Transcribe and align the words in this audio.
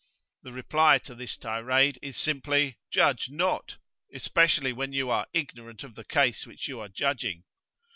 The 0.41 0.51
reply 0.51 0.97
to 0.97 1.13
this 1.13 1.37
tirade 1.37 1.99
is 2.01 2.17
simply, 2.17 2.79
"Judge 2.89 3.27
not; 3.29 3.77
especially 4.11 4.73
when 4.73 4.93
you 4.93 5.11
are 5.11 5.27
ignorant 5.31 5.83
of 5.83 5.93
the 5.93 6.03
case 6.03 6.47
which 6.47 6.67
you 6.67 6.79
are 6.79 6.87
judging." 6.89 7.43